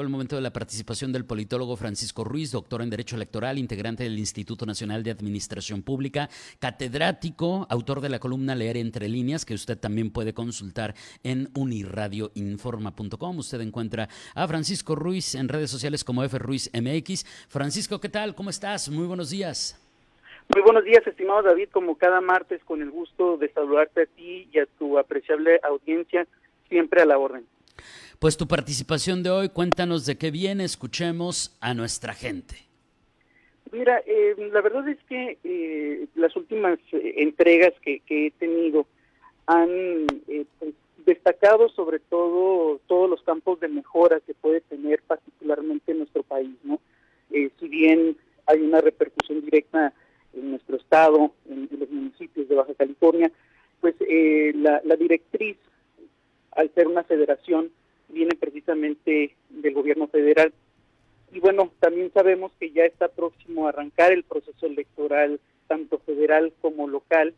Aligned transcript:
El 0.00 0.10
momento 0.10 0.36
de 0.36 0.42
la 0.42 0.52
participación 0.52 1.12
del 1.12 1.24
politólogo 1.24 1.76
Francisco 1.76 2.22
Ruiz, 2.22 2.52
doctor 2.52 2.82
en 2.82 2.90
Derecho 2.90 3.16
Electoral, 3.16 3.58
integrante 3.58 4.04
del 4.04 4.18
Instituto 4.18 4.64
Nacional 4.64 5.02
de 5.02 5.10
Administración 5.10 5.82
Pública, 5.82 6.28
catedrático, 6.60 7.66
autor 7.68 8.00
de 8.00 8.08
la 8.08 8.18
columna 8.18 8.54
Leer 8.54 8.76
entre 8.76 9.08
líneas, 9.08 9.44
que 9.44 9.54
usted 9.54 9.78
también 9.78 10.12
puede 10.12 10.32
consultar 10.32 10.94
en 11.24 11.48
uniradioinforma.com. 11.54 13.38
Usted 13.38 13.60
encuentra 13.60 14.08
a 14.34 14.46
Francisco 14.46 14.94
Ruiz 14.94 15.34
en 15.34 15.48
redes 15.48 15.70
sociales 15.70 16.04
como 16.04 16.22
F 16.22 16.38
Ruiz 16.38 16.70
MX. 16.72 17.24
Francisco, 17.48 18.00
¿qué 18.00 18.08
tal? 18.08 18.34
¿Cómo 18.34 18.50
estás? 18.50 18.88
Muy 18.88 19.06
buenos 19.06 19.30
días. 19.30 19.84
Muy 20.54 20.62
buenos 20.62 20.84
días, 20.84 21.06
estimado 21.06 21.42
David, 21.42 21.68
como 21.72 21.96
cada 21.96 22.20
martes, 22.20 22.62
con 22.64 22.80
el 22.80 22.90
gusto 22.90 23.36
de 23.36 23.52
saludarte 23.52 24.02
a 24.02 24.06
ti 24.06 24.48
y 24.52 24.58
a 24.58 24.66
tu 24.78 24.98
apreciable 24.98 25.60
audiencia, 25.62 26.26
siempre 26.68 27.02
a 27.02 27.04
la 27.04 27.18
orden. 27.18 27.44
Pues 28.18 28.36
tu 28.36 28.48
participación 28.48 29.22
de 29.22 29.30
hoy, 29.30 29.48
cuéntanos 29.48 30.04
de 30.04 30.18
qué 30.18 30.32
viene, 30.32 30.64
escuchemos 30.64 31.56
a 31.60 31.72
nuestra 31.72 32.14
gente. 32.14 32.56
Mira, 33.70 34.02
eh, 34.06 34.34
la 34.52 34.60
verdad 34.60 34.88
es 34.88 34.98
que 35.08 35.38
eh, 35.44 36.06
las 36.16 36.34
últimas 36.34 36.80
eh, 36.90 37.14
entregas 37.18 37.74
que, 37.80 38.02
he 38.08 38.32
tenido 38.32 38.86
han 39.46 40.04
pues, 40.58 40.74
destacado 41.06 41.68
sobre 41.68 42.00
todo 42.00 42.80
todos 42.88 43.08
los 43.08 43.22
campos 43.22 43.60
de 43.60 43.68
mejora 43.68 44.18
que 44.18 44.34
puede 44.34 44.62
tener 44.62 45.00
particularmente 45.02 45.94
nuestro 45.94 46.24
país, 46.24 46.56
¿no? 46.64 46.80
si 47.30 47.68
bien 47.68 48.16
hay 48.46 48.60
una 48.62 48.80
repercusión 48.80 49.42
directa 49.42 49.92
en 50.34 50.50
nuestro 50.50 50.76
estado, 50.76 51.32
en, 51.48 51.68
los 51.78 51.88
municipios 51.88 52.48
de 52.48 52.54
Baja 52.56 52.74
California, 52.74 53.30
pues 53.80 53.94
la, 54.56 54.80
la 54.84 54.96
directriz, 54.96 55.56
al 56.52 56.72
ser 56.74 56.88
una 56.88 57.04
federación, 57.04 57.70
viene 58.18 58.34
precisamente 58.34 59.36
del 59.48 59.74
gobierno 59.74 60.08
federal. 60.08 60.52
Y 61.32 61.38
bueno, 61.38 61.70
también 61.78 62.10
sabemos 62.12 62.50
que 62.58 62.72
ya 62.72 62.84
está 62.84 63.06
próximo 63.06 63.66
a 63.66 63.68
arrancar 63.68 64.12
el 64.12 64.24
proceso 64.24 64.66
electoral, 64.66 65.38
tanto 65.68 65.98
federal 66.00 66.52
como 66.60 66.88
local. 66.88 67.34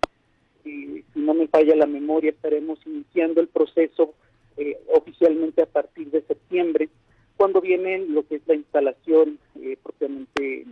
Y 0.64 1.04
si 1.12 1.20
no 1.20 1.34
me 1.34 1.48
falla 1.48 1.76
la 1.76 1.86
memoria, 1.86 2.30
estaremos 2.30 2.78
iniciando 2.86 3.42
el 3.42 3.48
proceso 3.48 4.14
eh, 4.56 4.78
oficialmente 4.94 5.62
a 5.62 5.66
partir 5.66 6.10
de 6.10 6.22
septiembre, 6.22 6.88
cuando 7.36 7.60
viene 7.60 7.98
lo 8.06 8.26
que 8.26 8.36
es 8.36 8.42
la 8.46 8.54
instalación 8.54 9.38
eh, 9.62 9.76
propiamente 9.82 10.64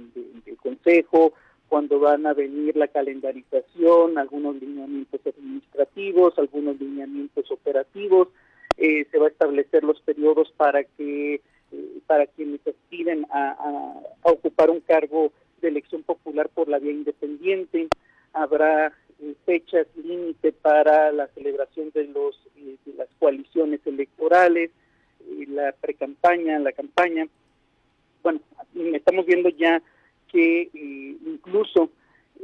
del 0.44 0.56
consejo, 0.56 1.32
cuando 1.68 2.00
van 2.00 2.26
a 2.26 2.32
venir 2.32 2.76
la 2.76 2.88
calendarización, 2.88 4.16
algunos 4.16 4.56
lineamientos 4.56 5.20
administrativos, 5.26 6.38
algunos 6.38 6.80
lineamientos 6.80 7.50
operativos, 7.50 8.28
eh, 8.80 9.06
se 9.10 9.18
va 9.18 9.26
a 9.26 9.30
establecer 9.30 9.82
los 9.82 10.00
periodos 10.02 10.52
para 10.56 10.84
que 10.84 11.34
eh, 11.34 11.98
para 12.06 12.28
quienes 12.28 12.64
aspiren 12.64 13.26
a, 13.30 13.56
ocupar 14.22 14.70
un 14.70 14.80
cargo 14.80 15.32
de 15.60 15.68
elección 15.68 16.04
popular 16.04 16.48
por 16.48 16.68
la 16.68 16.78
vía 16.78 16.92
independiente. 16.92 17.88
Habrá 18.32 18.92
eh, 19.20 19.34
fechas 19.44 19.88
límite 19.96 20.52
para 20.52 21.10
la 21.10 21.26
celebración 21.28 21.90
de 21.92 22.04
los 22.04 22.40
de 22.54 22.94
las 22.96 23.08
coaliciones 23.18 23.80
electorales 23.84 24.70
la 25.48 25.72
precampaña 25.72 26.60
la 26.60 26.72
campaña. 26.72 27.26
Bueno 28.22 28.40
estamos 28.94 29.26
viendo 29.26 29.48
ya 29.48 29.82
que 30.30 30.70
incluso 30.72 31.90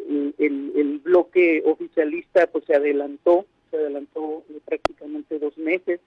el, 0.08 0.34
el, 0.74 0.98
bloque 0.98 1.62
oficialista 1.64 2.48
pues 2.48 2.64
se 2.64 2.74
adelantó 2.74 3.46
se 3.70 3.76
adelantó 3.76 4.42
prácticamente 4.64 5.38
dos 5.38 5.56
meses 5.56 6.00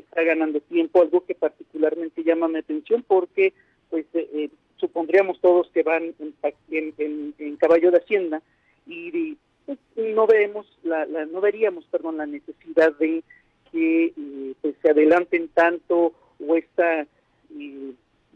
está 0.00 0.22
ganando 0.22 0.60
tiempo, 0.60 1.02
algo 1.02 1.24
que 1.24 1.34
particularmente 1.34 2.24
llama 2.24 2.48
mi 2.48 2.58
atención 2.58 3.04
porque 3.06 3.52
pues 3.90 4.06
eh, 4.14 4.28
eh, 4.32 4.50
supondríamos 4.76 5.40
todos 5.40 5.70
que 5.70 5.82
van 5.82 6.14
en, 6.18 7.34
en, 7.38 7.56
caballo 7.56 7.90
de 7.90 7.98
hacienda 7.98 8.42
y, 8.86 9.36
pues, 9.66 9.78
no 9.96 10.26
vemos 10.26 10.66
la, 10.82 11.06
no 11.06 11.40
veríamos 11.40 11.84
perdón 11.86 12.18
la 12.18 12.26
necesidad 12.26 12.92
de 12.98 13.22
que 13.70 14.06
eh, 14.06 14.54
pues 14.60 14.74
se 14.82 14.90
adelanten 14.90 15.48
tanto 15.48 16.12
o 16.46 16.56
esta 16.56 17.06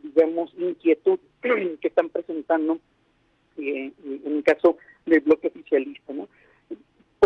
digamos 0.03 0.53
inquietud 0.57 1.19
que 1.43 1.89
están 1.89 2.09
presentando 2.09 2.79
en 3.57 3.93
el 4.25 4.45
caso 4.45 4.79
del 5.05 5.21
bloque 5.21 5.49
oficialista 5.49 6.13
no 6.13 6.29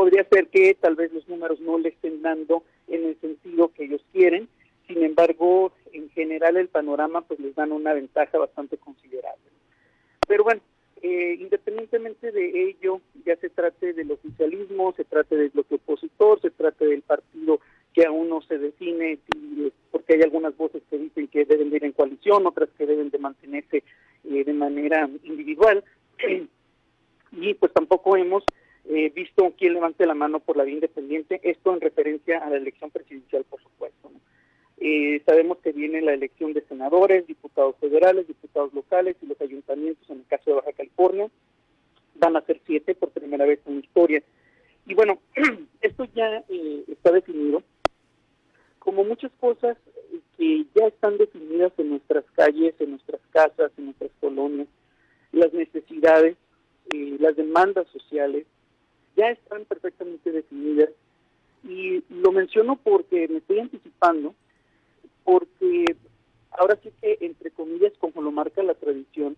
podría 0.03 0.25
ser 0.25 0.49
que 0.49 0.75
tal 0.81 0.97
vez 0.97 1.13
los 1.13 1.29
números 1.29 1.61
no 1.61 1.79
le 1.79 1.91
estén 1.91 2.23
dando 2.23 2.65
en 2.89 3.05
el 3.05 3.21
sentido 3.21 3.69
que 3.69 3.85
ellos 3.85 4.05
quieren, 4.13 4.49
sin 4.89 5.05
embargo, 5.05 5.73
en 5.93 6.11
general 6.11 6.57
el 6.57 6.67
panorama 6.67 7.21
pues 7.21 7.39
les 7.39 7.55
dan 7.55 7.71
una 7.71 7.95
ventaja 7.95 8.37
bastante 8.37 8.79
considerable. 8.79 9.45
Pero 10.27 10.43
bueno, 10.43 10.61
eh, 11.03 11.37
independientemente 11.39 12.33
de 12.33 12.71
ello, 12.71 13.01
ya 13.25 13.37
se 13.37 13.49
trate 13.49 13.93
del 13.93 14.11
oficialismo, 14.11 14.93
se 14.97 15.05
trate 15.05 15.37
del 15.37 15.51
bloque 15.51 15.77
opositor, 15.77 16.41
se 16.41 16.51
trate 16.51 16.85
del 16.85 17.03
partido 17.03 17.61
que 17.95 18.05
aún 18.05 18.29
no 18.29 18.43
se 18.43 18.59
define, 18.59 19.21
porque 19.93 20.15
hay 20.15 20.23
algunas 20.23 20.57
voces 20.57 20.83
que 20.91 20.99
dicen 20.99 21.29
que 21.29 21.45
deben 21.45 21.71
de 21.71 21.77
ir 21.77 21.85
en 21.85 21.93
coalición, 21.93 22.45
otras 22.45 22.71
que 22.77 22.87
deben 22.87 23.11
de 23.11 23.19
mantenerse 23.19 23.85
eh, 24.25 24.43
de 24.45 24.53
manera 24.53 25.09
individual, 25.23 25.85
y 27.31 27.55
pues 27.55 27.73
tampoco 27.73 28.17
hemos 28.17 28.43
eh, 28.95 29.11
visto 29.15 29.55
quién 29.57 29.73
levante 29.73 30.05
la 30.05 30.15
mano 30.15 30.41
por 30.41 30.57
la 30.57 30.65
vía 30.65 30.75
independiente, 30.75 31.41
esto 31.43 31.73
en 31.73 31.81
referencia 31.81 32.39
a 32.39 32.51
la 32.51 32.57
elección 32.57 32.91
presidencial, 32.91 33.45
por 33.45 33.63
supuesto. 33.63 34.11
Eh, 34.79 35.23
sabemos 35.25 35.59
que 35.59 35.73
viene 35.73 36.03
la 36.03 36.13
elección 36.13 36.53
de 36.53 36.61
senadores, 36.63 37.27
diputados 37.27 37.77
federales, 37.81 38.27
diputados 38.27 38.75
locales 38.75 39.17
y 39.23 39.27
los 39.27 39.41
ayuntamientos, 39.41 40.11
en 40.11 40.19
el 40.19 40.27
caso 40.27 40.51
de 40.51 40.57
Baja 40.57 40.73
California, 40.73 41.31
van 42.17 42.37
a 42.37 42.43
ser 42.43 42.61
siete 42.67 42.95
por 42.95 43.11
primera 43.11 43.47
vez 43.47 43.61
en 43.67 43.79
historia. 43.79 44.23
Y 44.87 44.95
bueno, 44.95 45.19
esto 45.81 46.05
ya 46.15 46.45
eh, 46.49 46.85
está 46.89 47.13
definido, 47.13 47.63
como 48.79 49.05
muchas 49.05 49.33
cosas 49.41 49.79
que 50.37 50.67
ya 50.75 50.89
están 50.89 51.17
definidas 51.17 51.73
en 51.79 51.91
nuestras 51.91 52.25
calles, 52.35 52.75
en 52.79 52.91
nuestras 52.91 53.21
casas, 53.31 53.73
en 53.79 53.87
nuestras 53.87 54.11
colonias, 54.21 54.69
las 55.31 55.53
necesidades, 55.53 56.37
las 56.91 57.37
demandas 57.37 57.87
sociales, 57.89 58.45
están 59.31 59.65
perfectamente 59.65 60.31
definidas 60.31 60.91
y 61.65 62.03
lo 62.11 62.33
menciono 62.33 62.77
porque 62.77 63.29
me 63.29 63.39
estoy 63.39 63.61
anticipando, 63.61 64.35
porque 65.25 65.85
ahora 66.51 66.79
sí 66.83 66.91
que, 67.01 67.19
entre 67.21 67.51
comillas, 67.51 67.93
como 67.99 68.21
lo 68.21 68.33
marca 68.33 68.63
la 68.63 68.75
tradición, 68.75 69.37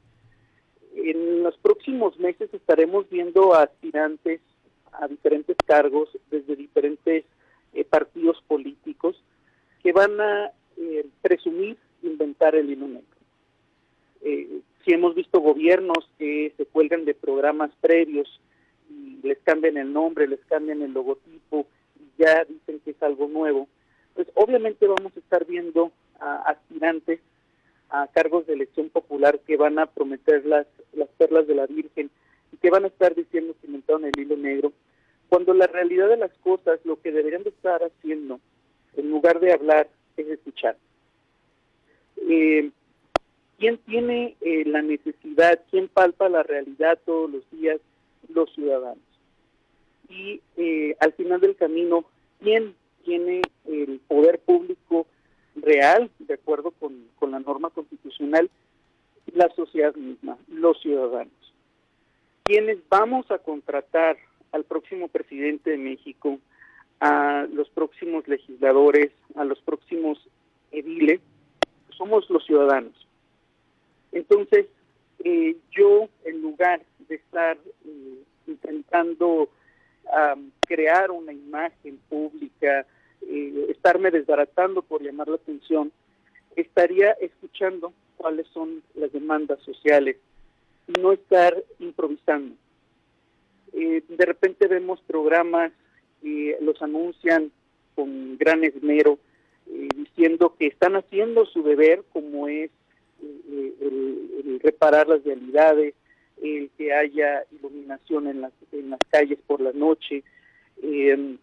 en 0.95 1.43
los 1.43 1.57
próximos 1.59 2.19
meses 2.19 2.53
estaremos 2.55 3.09
viendo 3.11 3.55
aspirantes 3.55 4.41
a 4.93 5.09
diferentes 5.09 5.57
cargos 5.67 6.09
desde 6.31 6.57
diferentes 6.57 7.25
eh, 7.73 7.85
partidos 7.85 8.41
políticos 8.47 9.21
que 9.83 9.93
van 9.93 10.21
a 10.21 10.53
eh, 10.77 11.07
presumir 11.21 11.77
inventar 12.03 12.55
el 12.55 12.71
hilo. 12.71 12.87
Eh, 14.23 14.61
si 14.85 14.93
hemos 14.93 15.15
visto 15.15 15.41
gobiernos 15.41 16.09
que 16.19 16.53
se 16.57 16.67
cuelgan 16.67 17.05
de 17.05 17.15
programas 17.15 17.71
previos 17.81 18.41
les 19.25 19.39
cambian 19.39 19.77
el 19.77 19.93
nombre, 19.93 20.29
les 20.29 20.41
cambian 20.45 20.83
el 20.83 20.93
logotipo, 20.93 21.67
y 21.99 22.23
ya 22.23 22.45
dicen 22.45 22.81
que 22.85 22.91
es 22.91 23.03
algo 23.03 23.27
nuevo, 23.27 23.67
pues 24.15 24.29
obviamente 24.35 24.87
vamos 24.87 25.13
a 25.17 25.19
estar 25.19 25.45
viendo 25.47 25.91
a 26.21 26.43
aspirantes 26.43 27.21
a 27.91 28.07
cargos 28.09 28.47
de 28.47 28.55
elección 28.55 28.91
popular 28.91 29.41
que 29.41 29.57
van 29.57 29.79
a 29.79 29.87
prometer 29.87 30.45
las, 30.45 30.67
las 30.93 31.09
perlas 31.11 31.47
de 31.47 31.55
la 31.55 31.67
Virgen 31.67 32.11
y 32.53 32.57
que 32.59 32.71
van 32.71 32.85
a 32.85 32.89
estar 32.89 33.15
diciendo 33.15 33.55
cimentado 33.61 33.99
en 34.01 34.07
el 34.07 34.21
hilo 34.21 34.37
negro, 34.37 34.73
cuando 35.29 35.55
la 35.55 35.67
realidad 35.67 36.09
de 36.09 36.17
las 36.17 36.33
cosas, 36.39 36.79
lo 36.85 37.01
que 37.01 37.11
deberían 37.11 37.43
de 37.43 37.51
estar 37.51 37.83
haciendo, 37.83 38.41
en 38.97 39.11
lugar 39.11 39.41
de 39.41 39.53
hablar, 39.53 39.89
es 40.17 40.29
escuchar. 40.29 40.77
Eh, 42.29 42.71
¿Quién 43.59 43.79
tiene 43.79 44.37
eh, 44.41 44.65
la 44.67 44.83
necesidad, 44.83 45.61
quién 45.71 45.89
palpa 45.89 46.29
la 46.29 46.43
realidad 46.43 46.99
todos 47.05 47.31
los 47.31 47.51
días? 47.51 47.81
Los 48.29 48.53
ciudadanos 48.55 49.14
y 50.09 50.41
eh, 50.57 50.97
al 51.01 51.13
final 51.15 51.41
del 51.41 51.57
camino, 51.57 52.05
¿quién 52.41 52.75
tiene 53.05 53.43
el 53.67 54.01
poder 54.07 54.39
público 54.41 55.07
real, 55.57 56.11
de 56.19 56.35
acuerdo 56.35 56.71
con, 56.73 57.09
con 57.19 57.31
la 57.31 57.41
norma 57.41 57.71
constitucional? 57.71 58.51
La 59.33 59.49
sociedad 59.55 59.95
misma, 59.95 60.37
los 60.49 60.81
ciudadanos. 60.81 61.33
¿Quiénes 62.45 62.79
vamos 62.89 63.31
a 63.31 63.39
contratar 63.39 64.17
al 64.53 64.65
próximo 64.65 65.09
presidente 65.09 65.71
de 65.71 65.79
México, 65.79 66.39
a 67.01 67.47
los 67.53 67.69
próximos 67.71 68.27
legisladores, 68.29 69.11
a 69.35 69.45
los 69.45 69.61
próximos 69.61 70.19
ediles, 70.71 71.21
somos 71.97 72.29
los 72.31 72.45
ciudadanos. 72.45 72.95
Entonces, 74.13 74.67
eh, 75.25 75.57
yo, 75.73 76.09
en 76.25 76.41
lugar 76.41 76.83
de 77.09 77.17
estar 77.17 77.59
eh, 77.85 78.23
intentando 78.47 79.49
crear 80.67 81.11
una 81.11 81.33
imagen 81.33 81.99
pública, 82.09 82.87
eh, 83.23 83.67
estarme 83.71 84.11
desbaratando 84.11 84.83
por 84.83 85.03
llamar 85.03 85.29
la 85.29 85.37
atención, 85.37 85.93
estaría 86.57 87.13
escuchando 87.13 87.93
cuáles 88.17 88.47
son 88.49 88.83
las 88.95 89.13
demandas 89.13 89.61
sociales 89.63 90.17
y 90.89 91.01
no 91.01 91.13
estar 91.13 91.57
improvisando. 91.79 92.55
de 93.73 94.27
repente 94.27 94.69
vemos 94.69 95.01
programas 95.01 95.73
que 96.23 96.57
los 96.61 96.81
anuncian 96.81 97.51
con 97.95 98.39
gran 98.39 98.63
esmero, 98.65 99.19
diciendo 99.67 100.55
que 100.59 100.67
están 100.67 100.97
haciendo 100.97 101.47
su 101.47 101.63
deber 101.63 102.05
como 102.13 102.49
es 102.49 102.71
el, 103.21 104.61
reparar 104.63 105.09
las 105.09 105.25
realidades, 105.25 105.95
el 106.43 106.71
que 106.77 106.93
haya 106.93 107.45
iluminación 107.53 108.27
en 108.27 108.41
las, 108.41 108.53
en 108.73 108.91
las 108.91 109.01
calles 109.11 109.39
por 109.47 109.61
la 109.61 109.73
noche, 109.73 110.23
eh, 110.83 111.37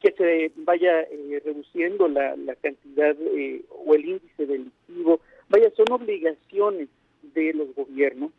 que 0.00 0.12
se 0.12 0.52
vaya 0.56 1.02
eh, 1.02 1.42
reduciendo 1.44 2.08
la, 2.08 2.36
la 2.36 2.54
cantidad 2.56 3.16
eh, 3.20 3.62
o 3.70 3.94
el 3.94 4.04
índice 4.04 4.46
delictivo. 4.46 5.20
Vaya, 5.48 5.70
son 5.76 5.86
obligaciones 5.92 6.88
de 7.34 7.54
los 7.54 7.74
gobiernos 7.74 8.32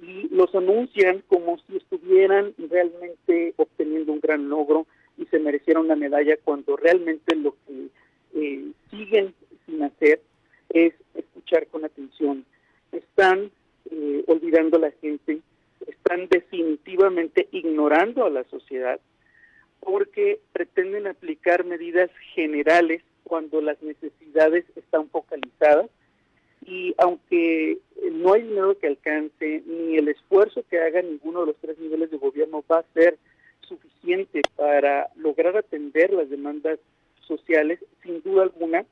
y 0.00 0.28
los 0.34 0.54
anuncian 0.54 1.22
como 1.28 1.58
si 1.58 1.76
estuvieran 1.76 2.54
realmente 2.58 3.54
obteniendo 3.56 4.12
un 4.12 4.20
gran 4.20 4.48
logro 4.48 4.86
y 5.18 5.26
se 5.26 5.38
merecieran 5.38 5.84
una 5.84 5.96
medalla 5.96 6.36
cuando 6.42 6.76
realmente 6.76 7.36
lo 7.36 7.54
que 7.66 7.88
siguen 8.90 9.34
sin 9.66 9.82
hacer 9.82 10.20
es 10.70 10.94
escuchar 11.14 11.66
con 11.66 11.84
atención. 11.84 12.44
Están 12.90 13.50
eh, 13.92 14.24
olvidando 14.26 14.78
a 14.78 14.80
la 14.80 14.90
gente, 14.90 15.40
están 15.86 16.26
definitivamente 16.28 17.46
ignorando 17.52 18.24
a 18.24 18.30
la 18.30 18.44
sociedad 18.44 18.98
porque 19.80 20.40
pretenden 20.52 21.06
aplicar 21.06 21.64
medidas 21.64 22.10
generales 22.34 23.02
cuando 23.24 23.60
las 23.60 23.82
necesidades 23.82 24.64
están 24.76 25.08
focalizadas. 25.10 25.90
Y 26.64 26.94
aunque 26.96 27.78
no 28.12 28.32
hay 28.32 28.42
dinero 28.42 28.78
que 28.78 28.86
alcance 28.86 29.62
ni 29.66 29.96
el 29.96 30.08
esfuerzo 30.08 30.64
que 30.70 30.78
haga 30.78 31.02
ninguno 31.02 31.40
de 31.40 31.46
los 31.46 31.56
tres 31.56 31.78
niveles 31.78 32.10
de 32.10 32.16
gobierno 32.16 32.64
va 32.70 32.78
a 32.78 32.92
ser 32.94 33.18
suficiente 33.60 34.40
para 34.56 35.10
lograr 35.16 35.56
atender 35.56 36.12
las 36.12 36.30
demandas 36.30 36.78
sociales, 37.26 37.80
sin 38.02 38.22
duda 38.22 38.44
alguna, 38.44 38.86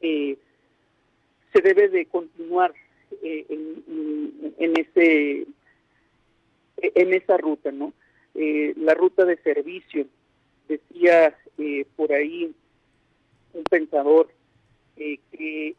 eh, 0.00 0.38
se 1.52 1.60
debe 1.60 1.88
de 1.88 2.06
continuar 2.06 2.72
eh, 3.22 3.46
en, 3.48 4.76
ese 4.76 5.46
en 6.78 7.14
esa 7.14 7.36
ruta, 7.36 7.70
¿no? 7.70 7.92
Eh, 8.34 8.74
la 8.76 8.94
ruta 8.94 9.24
de 9.24 9.36
servicio, 9.38 10.06
decía 10.68 11.36
eh, 11.58 11.86
por 11.96 12.12
ahí 12.12 12.54
un 13.54 13.64
pensador 13.64 14.28
que 14.96 15.74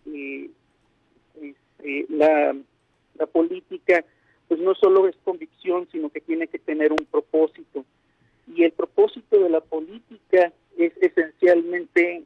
este, 1.41 2.05
la, 2.09 2.55
la 3.15 3.25
política 3.25 4.03
pues 4.47 4.59
no 4.59 4.75
solo 4.75 5.07
es 5.07 5.15
convicción, 5.23 5.87
sino 5.91 6.09
que 6.09 6.21
tiene 6.21 6.47
que 6.47 6.59
tener 6.59 6.91
un 6.91 7.05
propósito. 7.09 7.85
Y 8.53 8.63
el 8.63 8.71
propósito 8.71 9.39
de 9.39 9.49
la 9.49 9.61
política 9.61 10.51
es 10.77 10.93
esencialmente, 11.01 12.23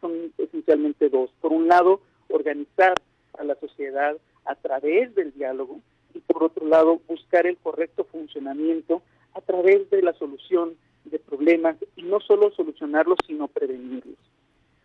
son 0.00 0.32
esencialmente 0.38 1.08
dos. 1.08 1.30
Por 1.40 1.52
un 1.52 1.68
lado, 1.68 2.00
organizar 2.28 2.94
a 3.38 3.44
la 3.44 3.54
sociedad 3.56 4.16
a 4.44 4.54
través 4.54 5.14
del 5.14 5.32
diálogo 5.32 5.80
y 6.14 6.20
por 6.20 6.44
otro 6.44 6.66
lado 6.66 7.00
buscar 7.08 7.46
el 7.46 7.56
correcto 7.56 8.04
funcionamiento 8.04 9.02
a 9.34 9.40
través 9.40 9.88
de 9.90 10.02
la 10.02 10.12
solución 10.14 10.76
de 11.04 11.18
problemas 11.18 11.76
y 11.96 12.02
no 12.02 12.20
solo 12.20 12.50
solucionarlos 12.52 13.18
sino 13.26 13.48
prevenirlos. 13.48 14.16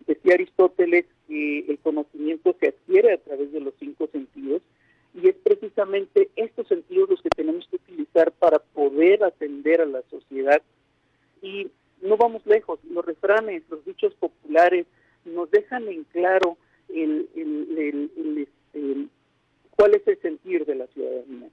Decía 0.05 0.35
Aristóteles 0.35 1.05
que 1.27 1.59
el 1.67 1.77
conocimiento 1.79 2.55
se 2.59 2.69
adquiere 2.69 3.13
a 3.13 3.17
través 3.17 3.51
de 3.51 3.59
los 3.59 3.73
cinco 3.79 4.07
sentidos 4.11 4.61
y 5.13 5.27
es 5.27 5.35
precisamente 5.35 6.29
estos 6.35 6.67
sentidos 6.67 7.09
los 7.09 7.21
que 7.21 7.29
tenemos 7.29 7.67
que 7.67 7.77
utilizar 7.77 8.31
para 8.31 8.59
poder 8.59 9.23
atender 9.23 9.81
a 9.81 9.85
la 9.85 10.01
sociedad 10.09 10.61
y 11.41 11.69
no 12.01 12.15
vamos 12.17 12.45
lejos, 12.45 12.79
los 12.89 13.05
refranes, 13.05 13.63
los 13.69 13.83
dichos 13.83 14.13
populares 14.15 14.85
nos 15.25 15.49
dejan 15.51 15.88
en 15.88 16.03
claro 16.05 16.57
el, 17.03 18.38
este, 18.38 19.07
cuál 19.75 19.95
es 19.95 20.07
el 20.07 20.19
sentir 20.21 20.65
de 20.65 20.75
la 20.75 20.88
ciudadanía. 20.88 21.49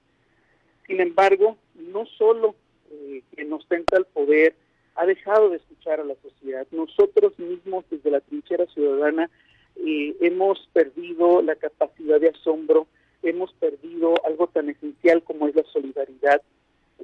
Sin 0.87 0.99
embargo, 0.99 1.57
no 1.75 2.05
solo 2.05 2.55
eh, 2.91 3.21
quien 3.33 3.51
ostenta 3.53 3.97
el 3.97 4.05
poder 4.05 4.55
ha 4.95 5.05
dejado 5.05 5.49
de 5.49 5.57
escuchar 5.57 5.99
a 5.99 6.05
la 6.05 6.15
sociedad. 6.21 6.65
Nosotros 6.71 7.37
mismos 7.39 7.85
desde 7.89 8.11
la 8.11 8.21
trinchera 8.21 8.65
ciudadana 8.67 9.29
eh, 9.75 10.15
hemos 10.21 10.69
perdido 10.73 11.41
la 11.41 11.55
capacidad 11.55 12.19
de 12.19 12.29
asombro, 12.29 12.87
hemos 13.23 13.51
perdido 13.53 14.13
algo 14.25 14.47
tan 14.47 14.69
esencial 14.69 15.23
como 15.23 15.47
es 15.47 15.55
la 15.55 15.63
solidaridad, 15.63 16.41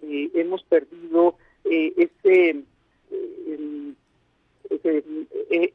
eh, 0.01 0.29
hemos 0.35 0.63
perdido 0.63 1.35
ese, 1.63 2.63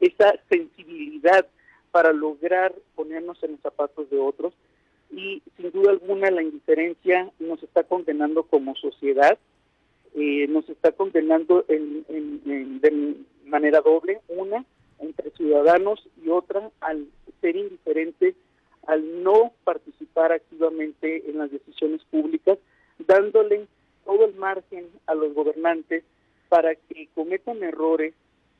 esa 0.01 0.39
sensibilidad 0.49 1.47
para 1.91 2.13
lograr 2.13 2.73
ponernos 2.95 3.41
en 3.43 3.53
los 3.53 3.61
zapatos 3.61 4.09
de 4.09 4.19
otros. 4.19 4.53
Y 5.11 5.41
sin 5.55 5.71
duda 5.71 5.91
alguna 5.91 6.29
la 6.31 6.43
indiferencia 6.43 7.31
nos 7.39 7.63
está 7.63 7.83
condenando 7.83 8.43
como 8.43 8.75
sociedad, 8.75 9.37
eh, 10.15 10.47
nos 10.49 10.67
está 10.69 10.91
condenando 10.91 11.63
en, 11.67 12.81
de 12.81 13.15
manera 13.45 13.81
doble, 13.81 14.19
una 14.27 14.65
entre 14.99 15.31
ciudadanos 15.31 16.07
y 16.23 16.29
otra 16.29 16.71
al 16.81 17.07
ser 17.39 17.55
indiferentes, 17.55 18.35
al 18.87 19.23
no 19.23 19.53
participar 19.63 20.31
activamente 20.31 21.29
en 21.29 21.37
las 21.37 21.51
decisiones 21.51 22.01
públicas, 22.05 22.57
dándole 22.99 23.67
todo 24.05 24.25
el 24.25 24.35
margen 24.35 24.87
a 25.05 25.13
los 25.13 25.33
gobernantes 25.33 26.03
para 26.49 26.75
que 26.75 27.07
cometan 27.13 27.61
errores, 27.61 28.13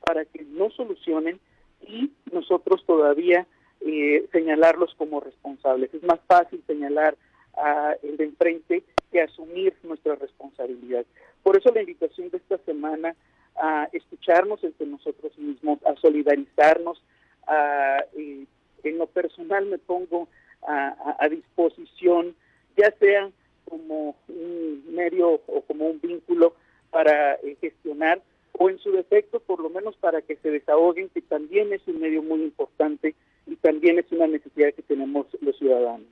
para 0.05 0.25
que 0.25 0.43
no 0.43 0.69
solucionen 0.71 1.39
y 1.81 2.11
nosotros 2.31 2.83
todavía 2.85 3.45
eh, 3.81 4.27
señalarlos 4.31 4.93
como 4.95 5.19
responsables. 5.19 5.93
Es 5.93 6.03
más 6.03 6.19
fácil 6.27 6.63
señalar 6.67 7.15
a 7.55 7.95
el 8.03 8.17
de 8.17 8.25
enfrente 8.25 8.83
que 9.11 9.21
asumir 9.21 9.73
nuestra 9.83 10.15
responsabilidad. 10.15 11.05
Por 11.43 11.57
eso 11.57 11.71
la 11.73 11.81
invitación 11.81 12.29
de 12.29 12.37
esta 12.37 12.57
semana 12.59 13.15
a 13.55 13.87
escucharnos 13.91 14.63
entre 14.63 14.87
nosotros 14.87 15.37
mismos, 15.37 15.79
a 15.85 15.95
solidarizarnos, 15.95 17.01
a, 17.47 18.03
eh, 18.15 18.45
en 18.83 18.97
lo 18.97 19.07
personal 19.07 19.65
me 19.65 19.77
pongo 19.77 20.27
a, 20.67 21.27
disposición, 21.29 22.35
ya 22.75 22.91
sea 22.99 23.29
como 23.65 24.15
un 24.27 24.83
medio 24.89 25.41
o 25.47 25.61
como 25.61 25.87
un 25.87 25.99
vínculo 26.01 26.55
para 26.89 27.35
eh, 27.35 27.57
gestionar 27.61 28.21
o 28.57 28.69
en 28.69 28.79
su 28.79 28.91
defecto 28.91 29.39
por 29.39 29.59
lo 29.61 29.69
menos 29.69 29.95
para 29.97 30.21
que 30.21 30.35
se 30.37 30.51
desahoguen, 30.51 31.09
que 31.09 31.21
también 31.21 31.71
es 31.73 31.81
un 31.87 31.99
medio 31.99 32.21
muy 32.23 32.41
importante 32.41 33.15
y 33.45 33.55
también 33.57 33.99
es 33.99 34.11
una 34.11 34.27
necesidad 34.27 34.73
que 34.73 34.81
tenemos 34.81 35.27
los 35.41 35.57
ciudadanos. 35.57 36.05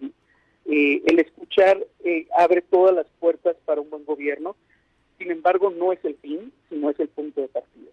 Eh, 0.65 1.01
el 1.05 1.19
escuchar 1.19 1.85
eh, 2.03 2.27
abre 2.37 2.61
todas 2.61 2.95
las 2.95 3.07
puertas 3.19 3.55
para 3.65 3.81
un 3.81 3.89
buen 3.89 4.05
gobierno, 4.05 4.55
sin 5.17 5.31
embargo 5.31 5.69
no 5.69 5.91
es 5.91 6.03
el 6.03 6.15
fin, 6.15 6.51
sino 6.69 6.89
es 6.89 6.99
el 6.99 7.09
punto 7.09 7.41
de 7.41 7.47
partida. 7.47 7.91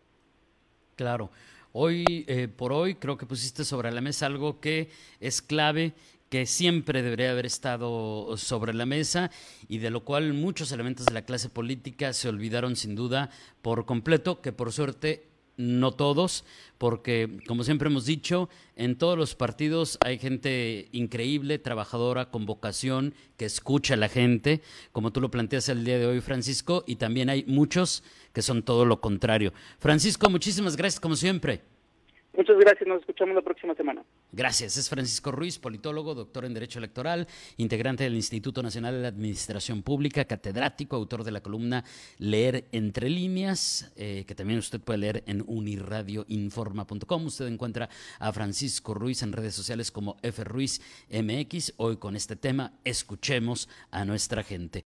Claro. 0.96 1.30
Hoy 1.74 2.04
eh, 2.28 2.48
por 2.48 2.72
hoy 2.72 2.96
creo 2.96 3.16
que 3.16 3.24
pusiste 3.24 3.64
sobre 3.64 3.90
la 3.90 4.02
mesa 4.02 4.26
algo 4.26 4.60
que 4.60 4.88
es 5.20 5.40
clave 5.40 5.94
que 6.32 6.46
siempre 6.46 7.02
debería 7.02 7.30
haber 7.30 7.44
estado 7.44 8.38
sobre 8.38 8.72
la 8.72 8.86
mesa 8.86 9.30
y 9.68 9.80
de 9.80 9.90
lo 9.90 10.02
cual 10.02 10.32
muchos 10.32 10.72
elementos 10.72 11.04
de 11.04 11.12
la 11.12 11.26
clase 11.26 11.50
política 11.50 12.14
se 12.14 12.26
olvidaron 12.26 12.74
sin 12.74 12.94
duda 12.94 13.28
por 13.60 13.84
completo, 13.84 14.40
que 14.40 14.50
por 14.50 14.72
suerte 14.72 15.28
no 15.58 15.92
todos, 15.92 16.46
porque 16.78 17.38
como 17.46 17.64
siempre 17.64 17.90
hemos 17.90 18.06
dicho, 18.06 18.48
en 18.76 18.96
todos 18.96 19.18
los 19.18 19.34
partidos 19.34 19.98
hay 20.00 20.16
gente 20.18 20.88
increíble, 20.92 21.58
trabajadora, 21.58 22.30
con 22.30 22.46
vocación, 22.46 23.12
que 23.36 23.44
escucha 23.44 23.92
a 23.92 23.98
la 23.98 24.08
gente, 24.08 24.62
como 24.92 25.12
tú 25.12 25.20
lo 25.20 25.30
planteas 25.30 25.68
el 25.68 25.84
día 25.84 25.98
de 25.98 26.06
hoy, 26.06 26.22
Francisco, 26.22 26.82
y 26.86 26.96
también 26.96 27.28
hay 27.28 27.44
muchos 27.46 28.04
que 28.32 28.40
son 28.40 28.62
todo 28.62 28.86
lo 28.86 29.02
contrario. 29.02 29.52
Francisco, 29.78 30.30
muchísimas 30.30 30.76
gracias 30.76 30.98
como 30.98 31.14
siempre. 31.14 31.71
Muchas 32.34 32.56
gracias, 32.58 32.88
nos 32.88 33.00
escuchamos 33.00 33.34
la 33.34 33.42
próxima 33.42 33.74
semana. 33.74 34.02
Gracias, 34.32 34.78
es 34.78 34.88
Francisco 34.88 35.32
Ruiz, 35.32 35.58
politólogo, 35.58 36.14
doctor 36.14 36.46
en 36.46 36.54
Derecho 36.54 36.78
Electoral, 36.78 37.26
integrante 37.58 38.04
del 38.04 38.14
Instituto 38.14 38.62
Nacional 38.62 38.94
de 38.94 39.02
la 39.02 39.08
Administración 39.08 39.82
Pública, 39.82 40.24
catedrático, 40.24 40.96
autor 40.96 41.24
de 41.24 41.30
la 41.30 41.42
columna 41.42 41.84
Leer 42.18 42.68
entre 42.72 43.10
líneas, 43.10 43.92
eh, 43.96 44.24
que 44.26 44.34
también 44.34 44.58
usted 44.58 44.80
puede 44.80 44.98
leer 44.98 45.24
en 45.26 45.44
uniradioinforma.com. 45.46 47.26
Usted 47.26 47.46
encuentra 47.46 47.90
a 48.18 48.32
Francisco 48.32 48.94
Ruiz 48.94 49.22
en 49.22 49.32
redes 49.32 49.54
sociales 49.54 49.90
como 49.90 50.16
FRuizMX. 50.22 51.74
Hoy 51.76 51.98
con 51.98 52.16
este 52.16 52.36
tema, 52.36 52.72
escuchemos 52.84 53.68
a 53.90 54.04
nuestra 54.04 54.42
gente. 54.42 54.91